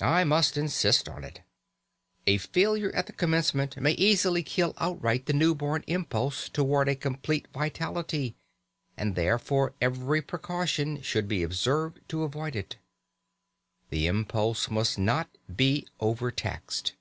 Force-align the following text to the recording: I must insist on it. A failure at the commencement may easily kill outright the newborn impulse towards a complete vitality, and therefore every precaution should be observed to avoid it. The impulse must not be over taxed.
I 0.00 0.24
must 0.24 0.56
insist 0.56 1.06
on 1.06 1.22
it. 1.22 1.42
A 2.26 2.38
failure 2.38 2.90
at 2.94 3.08
the 3.08 3.12
commencement 3.12 3.76
may 3.76 3.90
easily 3.92 4.42
kill 4.42 4.72
outright 4.78 5.26
the 5.26 5.34
newborn 5.34 5.84
impulse 5.86 6.48
towards 6.48 6.90
a 6.90 6.94
complete 6.94 7.46
vitality, 7.52 8.36
and 8.96 9.14
therefore 9.16 9.74
every 9.82 10.22
precaution 10.22 11.02
should 11.02 11.28
be 11.28 11.42
observed 11.42 12.00
to 12.08 12.22
avoid 12.22 12.56
it. 12.56 12.76
The 13.90 14.06
impulse 14.06 14.70
must 14.70 14.98
not 14.98 15.28
be 15.54 15.86
over 16.00 16.30
taxed. 16.30 16.94